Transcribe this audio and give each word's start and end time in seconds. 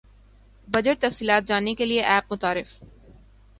budget 0.67 1.01
تفصیلات 1.01 1.47
جاننے 1.47 1.73
کیلئے 1.75 2.01
ایپ 2.03 2.31
متعارف 2.33 2.77